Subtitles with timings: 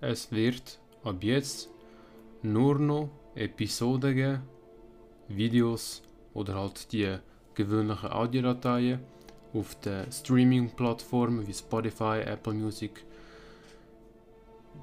[0.00, 1.70] es wird ab jetzt
[2.42, 4.42] nur noch Episoden geben,
[5.28, 6.02] Videos
[6.34, 7.18] oder halt die
[7.54, 9.00] gewöhnlichen Audiodateien
[9.54, 13.04] auf den Streaming-Plattformen wie Spotify, Apple Music,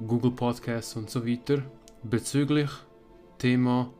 [0.07, 1.63] Google Podcasts und so weiter
[2.03, 2.71] bezüglich
[3.37, 3.93] Thema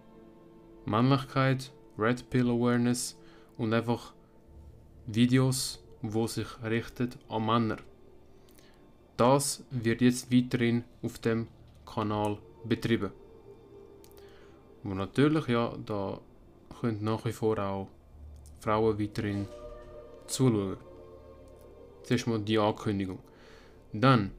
[0.86, 3.18] Männlichkeit, Red Pill Awareness
[3.57, 4.14] und einfach
[5.05, 7.77] Videos, wo sich richtet an Männer.
[9.18, 11.47] Das wird jetzt weiterhin auf dem
[11.86, 13.11] Kanal betrieben.
[14.83, 16.19] Und natürlich, ja, da
[16.79, 17.88] können nach wie vor auch
[18.60, 19.47] Frauen weiterhin
[20.28, 20.78] zuschauen.
[22.04, 23.19] Zuerst mal die Ankündigung.
[23.93, 24.32] Dann,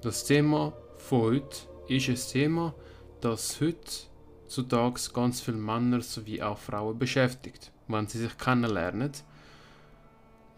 [0.00, 1.56] das Thema von heute
[1.88, 2.74] ist ein Thema,
[3.20, 9.12] das heutzutage ganz viele Männer sowie auch Frauen beschäftigt, wenn sie sich kennenlernen.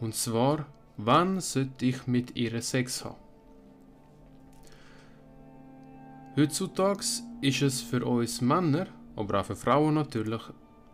[0.01, 0.67] Und zwar,
[0.97, 3.17] wann sollte ich mit ihr Sex haben?
[6.37, 7.05] Heutzutage
[7.43, 10.43] ist es für uns Männer, aber auch für Frauen natürlich,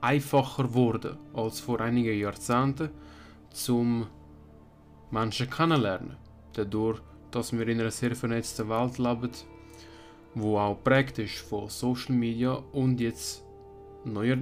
[0.01, 2.91] einfacher geworden als vor einigen Jahrzehnten,
[3.51, 4.07] zum
[5.11, 6.17] Menschen kennenlernen.
[6.53, 9.31] Dadurch, dass wir in einer sehr vernetzten Welt leben,
[10.35, 13.43] wo auch prägt ist von Social Media und jetzt
[14.05, 14.37] neuer,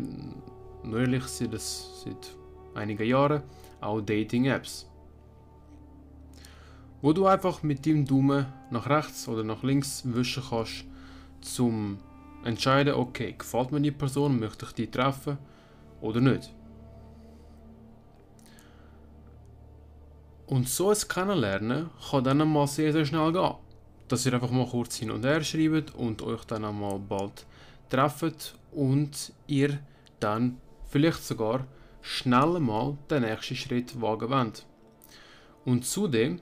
[0.83, 2.37] neuerlich seit, seit
[2.75, 3.43] einigen Jahren
[3.81, 4.91] auch Dating-Apps.
[7.01, 10.85] Wo du einfach mit dem Daumen nach rechts oder nach links wischen kannst,
[11.41, 11.99] zum
[12.45, 15.39] entscheiden, okay, gefällt mir die Person, möchte ich die treffen
[16.01, 16.53] oder nicht.
[20.47, 23.55] Und so ein Kennenlernen kann dann einmal sehr, sehr schnell gehen.
[24.09, 27.45] Dass ihr einfach mal kurz hin und her schreibt und euch dann einmal bald
[27.91, 29.79] trefft und ihr
[30.21, 31.67] dann vielleicht sogar
[32.01, 34.65] schnell mal den nächsten Schritt wagen wollt.
[35.67, 36.41] Und zudem,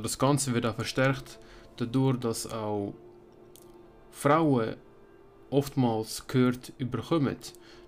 [0.00, 1.38] das Ganze wird auch verstärkt
[1.76, 2.94] dadurch, dass auch
[4.10, 4.76] Frauen
[5.50, 7.36] oftmals gehört überkommen,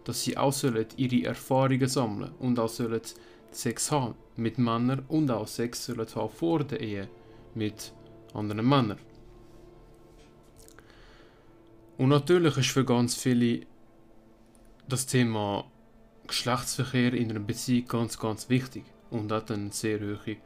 [0.04, 3.00] dass sie auch sollen ihre Erfahrungen sammeln und auch sollen
[3.50, 7.08] Sex haben mit Männern und auch Sex sollen haben vor der Ehe
[7.54, 7.92] mit
[8.34, 8.98] anderen Männern.
[11.96, 13.66] Und natürlich ist für ganz viele
[14.88, 15.64] das Thema
[16.26, 20.36] Geschlechtsverkehr in einer Beziehung ganz, ganz wichtig und hat eine sehr hohe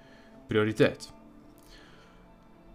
[0.48, 1.12] Priorität.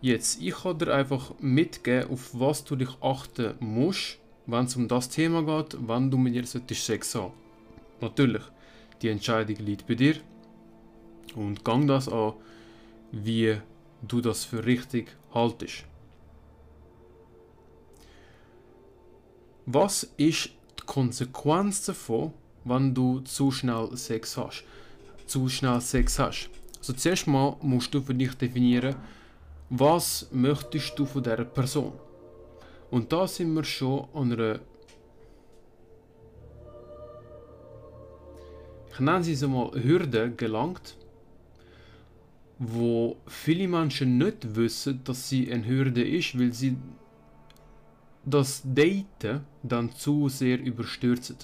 [0.03, 4.89] Jetzt, ich kann dir einfach mitgeben, auf was du dich achten musst, wenn es um
[4.89, 7.31] das Thema geht, wann du mit ihr Sex haben
[8.01, 8.43] Natürlich,
[9.01, 10.17] die Entscheidung liegt bei dir
[11.35, 12.33] und gang das an,
[13.13, 13.55] wie
[14.01, 15.85] du das für richtig haltest.
[19.65, 20.49] Was ist
[20.79, 22.33] die Konsequenz davon,
[22.65, 24.65] wenn du zu schnell Sex hast?
[25.27, 26.49] Zu schnell Sex hast.
[26.79, 28.97] Also zuerst mal musst du für dich definieren,
[29.75, 31.93] was möchtest du von dieser Person?
[32.91, 34.59] Und da sind wir schon an einer.
[38.91, 40.95] Ich nenne sie mal Hürde gelangt,
[42.59, 46.77] wo viele Menschen nicht wissen, dass sie eine Hürde ist, weil sie
[48.23, 51.37] das Daten dann zu sehr überstürzen.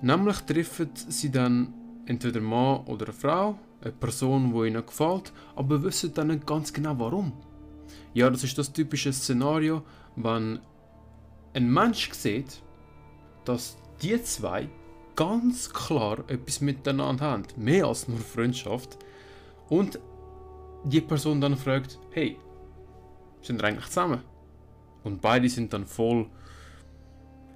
[0.00, 1.74] Nämlich treffen sie dann
[2.06, 6.98] entweder Mann oder Frau eine Person, die ihnen gefällt, aber wissen dann nicht ganz genau
[6.98, 7.32] warum.
[8.14, 9.82] Ja, das ist das typische Szenario,
[10.16, 10.60] wenn
[11.54, 12.62] ein Mensch sieht,
[13.44, 14.68] dass die zwei
[15.16, 18.98] ganz klar etwas miteinander haben, mehr als nur Freundschaft,
[19.68, 19.98] und
[20.84, 22.36] die Person dann fragt, hey,
[23.40, 24.20] sind wir eigentlich zusammen?
[25.02, 26.26] Und beide sind dann voll,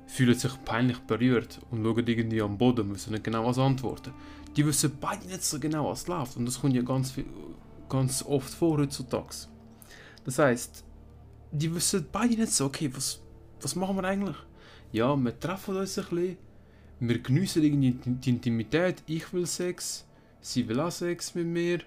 [0.06, 4.12] fühlen sich peinlich berührt und schauen irgendwie am Boden, müssen nicht genau was antworten
[4.56, 6.36] die wissen beide nicht so genau, was läuft.
[6.36, 7.14] Und das kommt ja ganz,
[7.88, 9.48] ganz oft vor heutzutage.
[10.24, 10.84] Das heißt,
[11.52, 13.20] die wissen beide nicht so, okay, was,
[13.60, 14.36] was machen wir eigentlich?
[14.92, 16.38] Ja, wir treffen uns ein bisschen,
[17.00, 20.06] wir geniessen irgendwie die Intimität, ich will Sex,
[20.40, 21.80] sie will auch Sex mit mir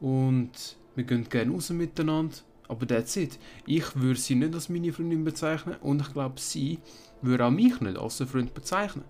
[0.00, 2.36] und wir gehen gerne raus miteinander.
[2.68, 3.38] Aber that's it.
[3.66, 6.78] Ich würde sie nicht als meine Freundin bezeichnen und ich glaube, sie
[7.20, 9.04] würde auch mich nicht als einen Freund bezeichnen.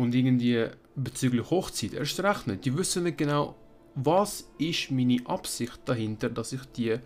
[0.00, 0.66] Und irgendwie
[0.96, 2.64] bezüglich Hochzeit erst recht nicht.
[2.64, 3.54] Die wissen nicht genau,
[3.94, 6.96] was ist meine Absicht dahinter, dass ich die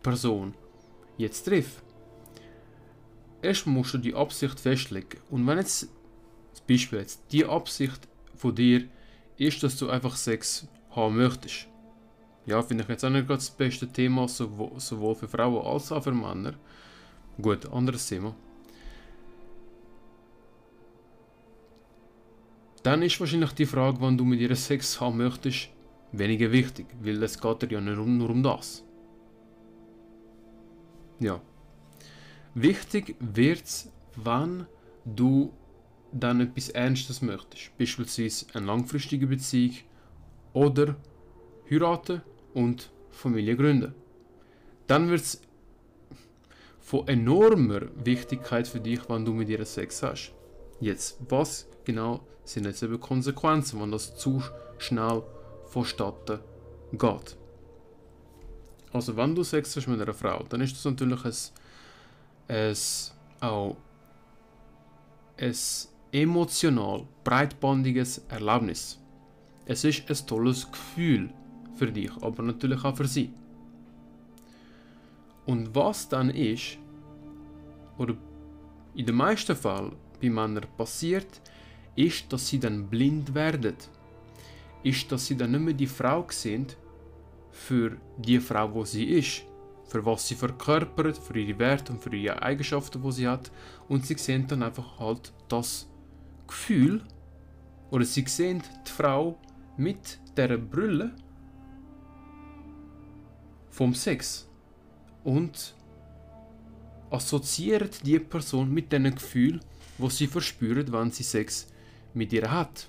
[0.00, 0.54] Person
[1.18, 1.82] jetzt treffe.
[3.42, 5.18] Erst musst du die Absicht festlegen.
[5.28, 5.88] Und wenn jetzt,
[6.52, 8.06] zum Beispiel jetzt, die Absicht
[8.36, 8.84] von dir
[9.36, 11.66] ist, dass du einfach Sex haben möchtest.
[12.46, 16.04] Ja, finde ich jetzt auch nicht gerade das beste Thema, sowohl für Frauen als auch
[16.04, 16.54] für Männer.
[17.42, 18.36] Gut, anderes Thema.
[22.82, 25.68] Dann ist wahrscheinlich die Frage, wann du mit ihr Sex haben möchtest,
[26.12, 28.84] weniger wichtig, weil es geht ja um, nur um das.
[31.18, 31.40] Ja.
[32.54, 34.66] Wichtig wird's, wenn
[35.04, 35.52] du
[36.12, 39.76] dann etwas Ernstes möchtest, beispielsweise eine langfristige Beziehung
[40.52, 40.96] oder
[41.70, 42.22] heiraten
[42.54, 43.94] und Familie gründen.
[44.86, 45.42] Dann wird es
[46.80, 50.32] von enormer Wichtigkeit für dich, wenn du mit ihr Sex hast.
[50.80, 54.42] Jetzt, was genau sind jetzt eben Konsequenzen, wenn das zu
[54.78, 55.22] schnell
[55.66, 56.40] vonstatten
[56.92, 57.36] geht?
[58.92, 61.34] Also, wenn du Sex hast mit einer Frau, dann ist das natürlich ein,
[62.48, 62.76] ein,
[63.40, 63.76] auch
[65.38, 65.54] ein
[66.12, 68.98] emotional breitbandiges Erlebnis.
[69.64, 71.30] Es ist ein tolles Gefühl
[71.76, 73.32] für dich, aber natürlich auch für sie.
[75.46, 76.78] Und was dann ist,
[77.96, 78.16] oder
[78.94, 81.40] in den meisten Fällen bei Männern passiert,
[81.96, 83.76] ist, dass sie dann blind werden.
[84.82, 86.76] Ist, dass sie dann nicht mehr die Frau sind
[87.50, 89.42] für die Frau, wo sie ist,
[89.88, 93.50] für was sie verkörpert, für ihre Werte und für ihre Eigenschaften, wo sie hat,
[93.88, 95.88] und sie sehen dann einfach halt das
[96.46, 97.02] Gefühl,
[97.90, 99.38] oder sie sehen die Frau
[99.76, 101.12] mit der Brille
[103.70, 104.48] vom Sex
[105.24, 105.74] und
[107.10, 109.60] assoziiert die Person mit dem Gefühl,
[109.98, 111.66] wo sie verspürt, wenn sie Sex
[112.14, 112.88] mit ihr hat.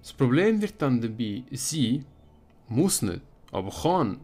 [0.00, 2.04] Das Problem wird dann dabei sein,
[2.68, 3.20] muss nicht,
[3.52, 4.20] aber kann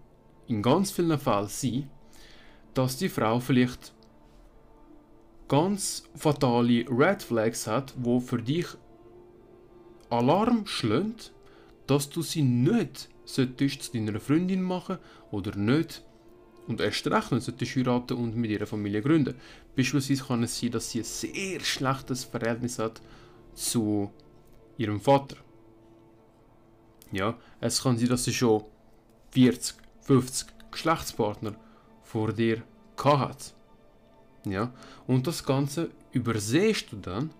[0.47, 1.91] in ganz vielen Fällen sein,
[2.75, 3.93] dass die Frau vielleicht
[5.49, 8.67] ganz fatale Red Flags hat, wo für dich
[10.11, 11.32] Alarm schlägt,
[11.87, 14.99] dass du sie nicht zu deiner Freundin machen
[15.31, 16.03] oder nicht
[16.66, 19.34] und erst recht nicht solltest heiraten und mit ihrer Familie gründen.
[19.76, 23.00] Beispielsweise kann es sein, dass sie ein sehr schlechtes Verhältnis hat
[23.55, 24.11] zu
[24.78, 25.37] ihrem Vater.
[27.12, 28.64] Ja, es kann sein, dass sie schon
[29.31, 31.55] 40, 50 Geschlechtspartner
[32.02, 32.62] vor dir
[33.02, 33.55] hat.
[34.46, 34.72] Ja,
[35.06, 37.31] und das Ganze übersehst du dann,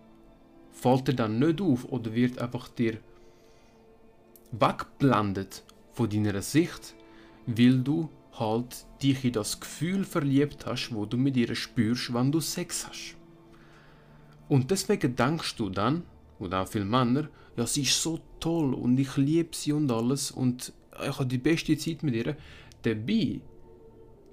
[0.73, 2.99] fällt dir dann nicht auf oder wird einfach dir
[4.53, 5.63] wegblendet
[5.93, 6.95] von deiner Sicht,
[7.47, 8.09] weil du
[8.39, 12.87] halt dich in das Gefühl verliebt hast, wo du mit ihr spürst, wenn du Sex
[12.89, 13.17] hast.
[14.49, 16.03] Und deswegen denkst du dann,
[16.39, 20.31] oder auch viele Männer, ja, sie ist so toll und ich liebe sie und alles
[20.31, 22.37] und ich habe die beste Zeit mit ihr.
[22.83, 23.41] Dabei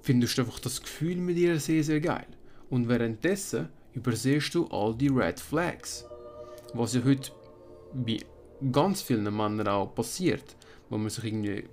[0.01, 2.27] findest du einfach das Gefühl mit ihr sehr, sehr geil.
[2.69, 6.05] Und währenddessen übersehst du all die Red Flags.
[6.73, 7.31] Was ja heute
[7.93, 8.19] bei
[8.71, 10.55] ganz vielen Männern auch passiert,
[10.89, 11.65] wo man sich irgendwie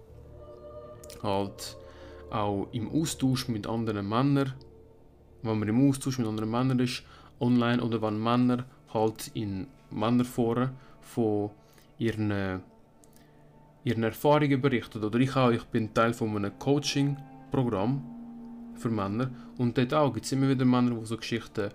[1.22, 1.76] halt
[2.30, 4.54] auch im Austausch mit anderen Männern,
[5.42, 7.02] wenn man im Austausch mit anderen Männern ist,
[7.40, 10.70] online oder wenn Männer halt in Männerforen
[11.00, 11.50] von
[11.98, 12.62] ihren,
[13.84, 15.02] ihren Erfahrungen berichten.
[15.02, 18.02] Oder ich auch, ich bin Teil von einem Coaching-Programm
[18.76, 21.70] für Männer und dort auch gibt es immer wieder Männer, die so Geschichten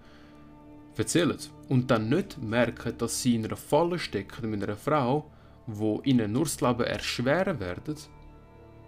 [0.96, 1.38] erzählen
[1.70, 5.30] und dann nicht merken, dass sie in einer Falle stecken mit einer Frau,
[5.66, 7.96] wo ihnen nur das Leben erschweren werden.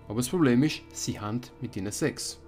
[0.07, 2.39] Aber das Problem ist, sie haben mit ihnen Sex.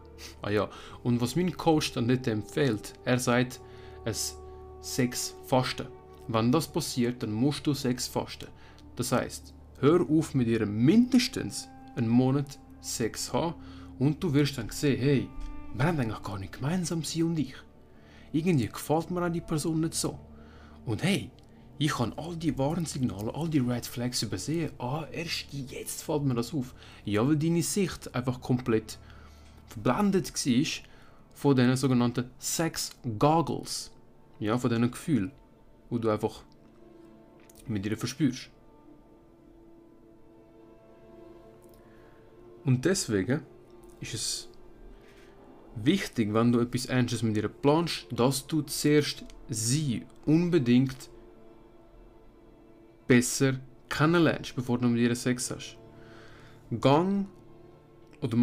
[0.42, 0.69] Ah ja,
[1.04, 3.59] und was mein Coach dann nicht empfiehlt, er sagt,
[4.06, 4.38] es
[4.81, 5.88] Sex fasten.
[6.27, 8.48] Wenn das passiert, dann musst du Sex fasten.
[8.95, 13.56] Das heißt, hör auf mit ihr mindestens einen Monat Sex haben
[13.99, 15.30] und du wirst dann sehen, hey,
[15.73, 17.56] wir haben eigentlich gar nicht gemeinsam, sie und ich.
[18.31, 20.19] Irgendwie gefällt mir an die Person nicht so.
[20.85, 21.30] Und hey,
[21.80, 24.72] ich kann all die Warnsignale, all die Red Flags übersehen.
[24.80, 26.74] Ah, erst jetzt fällt mir das auf.
[27.06, 28.98] Ja, weil deine Sicht einfach komplett
[29.68, 30.66] verblendet war
[31.36, 33.92] von diesen sogenannten Sex Goggles.
[34.40, 35.31] Ja, von diesen Gefühlen,
[35.90, 36.44] wo du einfach
[37.68, 38.50] mit dir verspürst.
[42.66, 43.42] Und deswegen
[44.02, 44.50] ist es
[45.76, 51.10] wichtig, wenn du etwas Ernstes mit ihr planst, dass du zuerst sie unbedingt
[53.07, 53.59] besser
[53.90, 55.78] kennenlernst, bevor du mit ihr Sex hast.
[56.81, 57.28] Gang
[58.21, 58.37] oder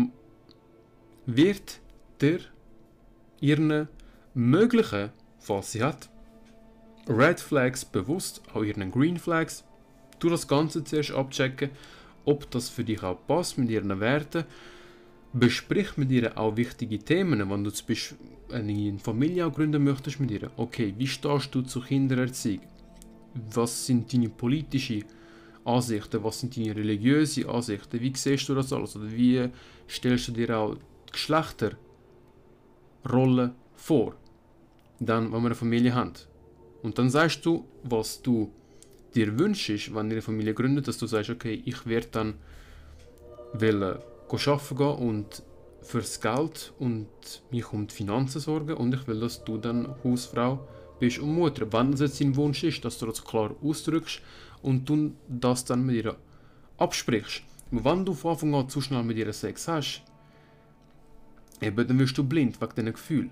[1.27, 1.81] wird
[2.21, 2.41] dir
[3.41, 3.89] ihren
[4.35, 6.09] möglichen, falls sie hat,
[7.09, 9.65] Red Flags bewusst, auch ihren Green Flags,
[10.19, 11.71] du das Ganze zuerst abchecken,
[12.25, 14.45] ob das für dich auch passt mit ihren Werten.
[15.35, 18.17] Besprich mit ihr auch wichtige Themen, wenn du zum Beispiel
[18.53, 20.51] eine Familie gründen möchtest mit ihr.
[20.57, 22.63] Okay, wie stehst du zur Kindererziehung?
[23.55, 25.05] Was sind deine politischen
[25.65, 28.97] Ansichten, was sind deine religiösen Ansichten, wie siehst du das alles?
[28.97, 29.49] Oder wie
[29.89, 34.15] stellst du dir auch die Geschlechterrolle vor,
[35.01, 36.13] dann, wenn wir eine Familie haben.
[36.83, 38.53] Und dann sagst du, was du
[39.15, 42.35] dir wünschst, wenn ihr eine Familie gründet, dass du sagst, okay, ich werde dann
[43.55, 43.99] wollen,
[44.29, 45.43] arbeiten gehen und
[45.83, 47.09] fürs Geld und
[47.51, 50.67] mich um die Finanzen sorgen und ich will, dass du dann Hausfrau
[50.99, 51.73] bist und Mutter.
[51.73, 54.21] Wenn das jetzt dein Wunsch ist, dass du das klar ausdrückst
[54.63, 56.17] und du das dann mit ihr
[56.79, 57.43] absprichst.
[57.71, 60.03] Und wenn du von Anfang an zu schnell mit ihr Sex hast,
[61.61, 63.31] eben, dann wirst du blind wegen diesen Gefühlen.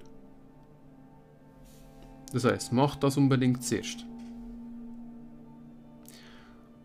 [2.32, 4.06] Das heißt, mach das unbedingt zuerst.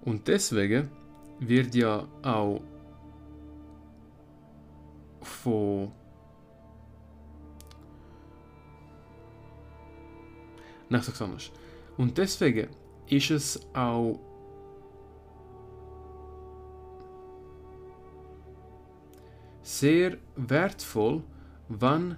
[0.02, 0.90] Und deswegen
[1.40, 2.62] wird ja auch
[5.22, 5.92] von
[10.90, 11.52] Sag's anders.
[11.98, 12.70] Und deswegen
[13.08, 14.20] ist es auch
[19.62, 21.24] sehr wertvoll,
[21.68, 22.18] wenn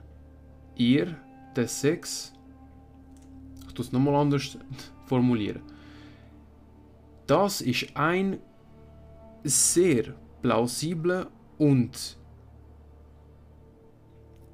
[0.75, 1.17] ihr
[1.55, 2.33] den Sex,
[3.67, 4.57] ich tue es nochmal anders
[5.05, 5.61] formulieren,
[7.25, 8.39] das ist ein
[9.43, 12.17] sehr plausibler und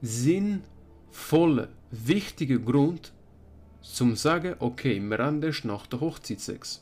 [0.02, 3.14] sinnvoller, wichtiger Grund,
[3.94, 6.82] zum sagen, okay, wir erst nach der Hochzeit Sex.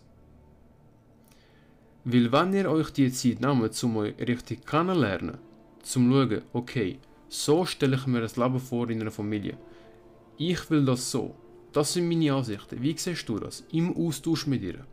[2.06, 5.38] Weil wenn ihr euch die Zeit nehmt, um euch richtig kennenlernen,
[5.84, 9.58] zum schauen, okay, so stelle ich mir das Leben vor in einer Familie.
[10.38, 11.36] Ich will das so.
[11.72, 12.82] Das sind meine Ansichten.
[12.82, 13.64] Wie siehst du das?
[13.72, 14.86] Im Austausch mit ihr.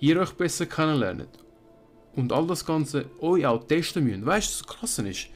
[0.00, 1.38] Ihr euch besser kennenlernt.
[2.14, 4.26] Und all das Ganze euch auch testen müsst.
[4.26, 5.28] Weißt du, was krass ist?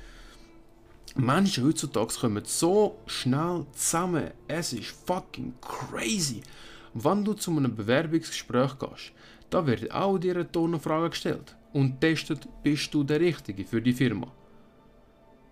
[1.17, 4.33] Menschen heutzutage kommen so schnell zusammen.
[4.47, 6.43] Es ist fucking crazy.
[6.93, 9.13] Wenn du zu einem Bewerbungsgespräch gehst,
[9.49, 13.95] da wird auch dir eine Tonne gestellt und testet, bist du der Richtige für die
[13.95, 14.31] Firma.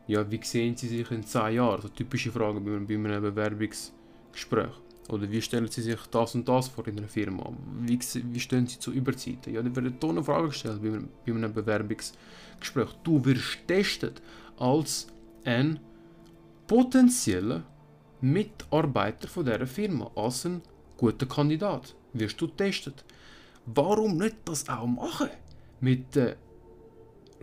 [0.07, 1.81] Ja, wie sehen Sie sich in 10 Jahren?
[1.81, 4.73] So typische Fragen bei, einem Bewerbungsgespräch.
[5.09, 7.51] Oder wie stellen Sie sich das und das vor in einer Firma?
[7.81, 9.55] Wie, wie stehen Sie zu Überzeiten?
[9.55, 10.91] Ja, da werden Tonne Fragen gestellt bei,
[11.27, 12.91] bei einem Bewerbungsgespräch.
[13.03, 14.21] Du wirst testet
[14.59, 15.09] als
[15.45, 15.81] ein
[16.67, 17.63] potenzieller
[18.21, 20.63] Mitarbeiter von dieser Firma, als ein
[20.97, 21.95] guter Kandidat.
[22.13, 23.05] Wirst du testet.
[23.67, 25.29] Warum nicht das auch machen?
[25.81, 26.37] Mit der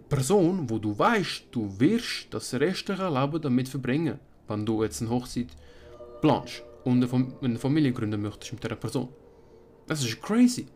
[0.10, 5.12] Person, wo du weißt, du wirst das restliche Leben damit verbringen, wenn du jetzt eine
[5.12, 5.48] Hochzeit
[6.22, 7.08] planst und
[7.42, 9.10] eine Familie gründen möchtest mit dieser Person.
[9.88, 10.68] Das ist crazy.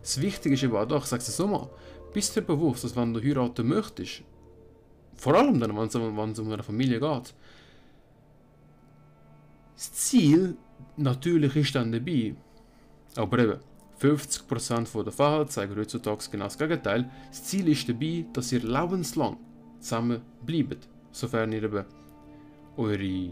[0.00, 1.68] Das Wichtige ist eben auch, ich sage es so mal,
[2.12, 4.22] bist dir bewusst, dass wenn du heiraten möchtest,
[5.16, 7.34] vor allem dann, wenn es, um eine Familie geht.
[9.76, 10.56] Das Ziel
[10.96, 12.34] natürlich ist dann dabei,
[13.16, 13.58] aber eben
[14.00, 17.10] 50% der Fälle zeigen heutzutage genau das Gegenteil.
[17.28, 19.36] Das Ziel ist dabei, dass ihr lebenslang
[19.80, 21.84] zusammen bleibt, sofern ihr eben
[22.76, 23.30] eure,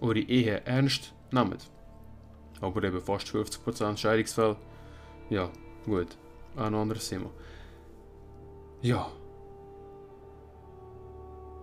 [0.00, 1.70] eure Ehe ernst nehmt.
[2.60, 4.56] Aber eben fast 50% Scheidungsfälle,
[5.30, 5.50] ja,
[5.84, 6.16] gut,
[6.56, 7.30] ein anderes Thema.
[8.82, 9.10] Ja,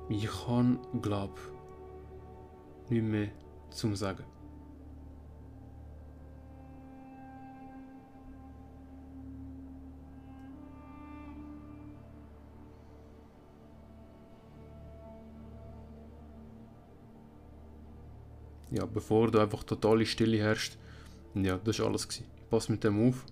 [0.10, 1.40] ich habe, glaube
[2.90, 3.30] nicht mehr
[3.70, 4.24] zum Sagen.
[18.70, 20.78] Ja, bevor da einfach totale Stille herrscht,
[21.34, 22.08] ja, das war alles.
[22.08, 22.26] Gewesen.
[22.50, 23.26] Pass mit dem auf.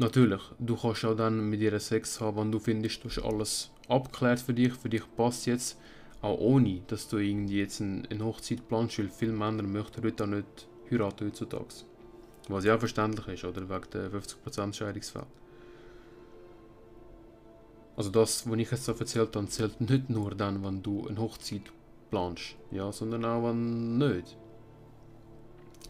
[0.00, 3.70] Natürlich, du kannst auch dann mit ihr Sex haben, wenn du findest, du hast alles
[3.88, 5.76] abgeklärt für dich, für dich passt jetzt,
[6.22, 10.28] auch ohne, dass du irgendwie jetzt eine, Hochzeit planst, weil viele Männer möchten heute auch
[10.28, 11.84] nicht heiraten heutzutage.
[12.46, 13.68] Was ja verständlich ist, oder?
[13.68, 15.26] Wegen der 50% Scheidungsfälle.
[17.96, 21.18] Also das, was ich jetzt so erzählt habe, zählt nicht nur dann, wenn du eine
[21.18, 21.72] Hochzeit
[22.10, 24.36] planst, ja, sondern auch wenn nicht.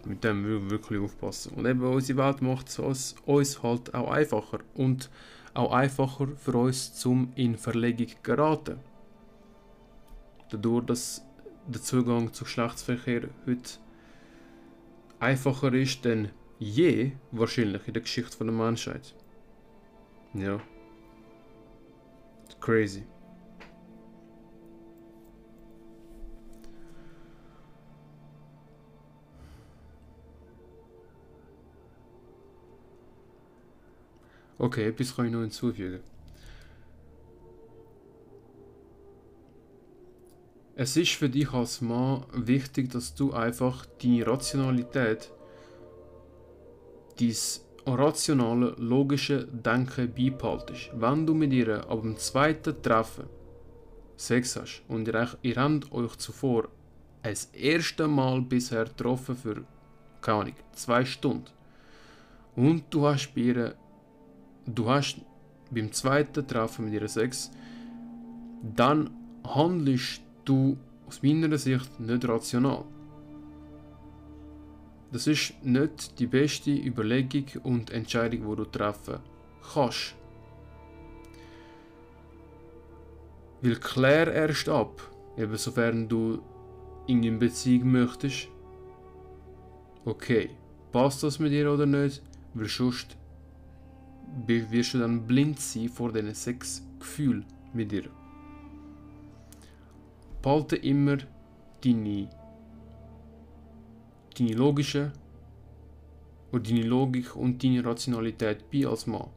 [0.09, 1.53] Mit dem wirklich aufpassen.
[1.55, 5.11] Und eben unsere Welt macht es uns halt auch einfacher und
[5.53, 8.81] auch einfacher für uns zum in Verlegung geraten.
[10.51, 11.27] Dadurch, dass
[11.67, 13.79] der Zugang zu Geschlechtsverkehr heute
[15.21, 19.15] einfacher ist denn je wahrscheinlich in der Geschichte der Menschheit.
[20.33, 20.59] Ja.
[22.61, 23.05] Crazy.
[34.59, 36.01] Okay, etwas kann ich noch hinzufügen.
[40.75, 45.31] Es ist für dich als Mann wichtig, dass du einfach deine Rationalität,
[47.19, 47.35] dein
[47.87, 50.91] rationale, logische Denken beibehaltest.
[50.95, 53.27] Wenn du mit ihr ab dem zweiten Treffen
[54.17, 56.69] Sex hast und ihr, ihr habt euch zuvor
[57.23, 59.65] das erste Mal bisher getroffen für,
[60.21, 61.51] keine Ahnung, zwei Stunden.
[62.57, 63.75] Und du hast bei ihr,
[64.75, 65.21] du hast
[65.71, 67.51] beim zweiten Treffen mit ihr Sex,
[68.63, 69.11] dann
[69.45, 72.85] handelst du aus meiner Sicht nicht rational.
[75.11, 79.21] Das ist nicht die beste Überlegung und Entscheidung, die du treffen
[79.73, 80.15] kannst.
[83.63, 85.01] Weil klär erst ab,
[85.37, 86.41] eben sofern du
[87.07, 88.49] in eine Beziehung möchtest.
[90.05, 90.51] Okay,
[90.93, 92.23] passt das mit dir oder nicht?
[92.55, 93.18] Weil sonst
[94.47, 98.05] wirst du dann blind sein vor diesen sechs Gefühlen mit dir.
[100.43, 101.19] Behalte immer
[101.85, 102.29] deine,
[104.39, 105.13] deine logische
[106.53, 109.29] und deine Logik und deine Rationalität bei als Mann.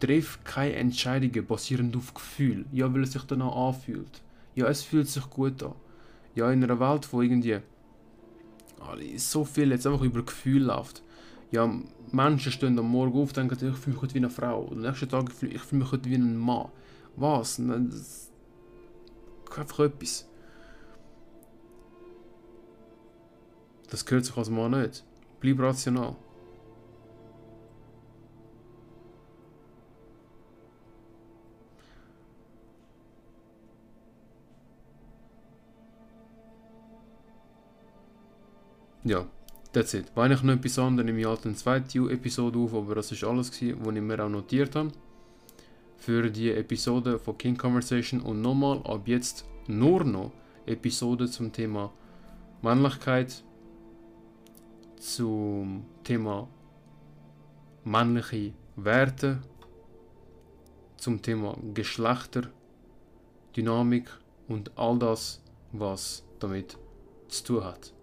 [0.00, 4.22] Triff keine Entscheidungen basierend auf Gefühl, ja, weil es sich danach anfühlt.
[4.54, 5.74] Ja, es fühlt sich gut an.
[6.34, 7.60] Ja, in einer Welt, wo irgendwie
[9.16, 11.02] so viel jetzt einfach über Gefühl läuft.
[11.54, 11.72] Ja,
[12.10, 14.62] Menschen stehen am Morgen auf und denken, ich fühle mich heute wie eine Frau.
[14.62, 16.68] Und am nächsten Tag fühle ich fühle mich heute wie ein Mann.
[17.14, 17.60] Was?
[17.64, 18.32] Das
[19.56, 20.28] einfach etwas.
[23.88, 25.04] Das gehört sich als Mann nicht.
[25.38, 26.16] Bleib rational.
[39.04, 39.28] Ja,
[39.74, 40.06] that's it.
[40.14, 43.24] Wenn ich noch etwas anderes, nehme ich halt eine zweite Episode auf, aber das ist
[43.24, 44.92] alles, was ich mir auch notiert habe
[46.04, 50.32] für die Episode von King Conversation und nochmal ab jetzt nur noch
[50.66, 51.90] Episode zum Thema
[52.60, 53.42] Männlichkeit,
[54.98, 56.46] zum Thema
[57.84, 59.38] männliche Werte,
[60.98, 64.10] zum Thema Geschlechterdynamik
[64.48, 65.40] und all das,
[65.72, 66.76] was damit
[67.28, 67.93] zu tun hat.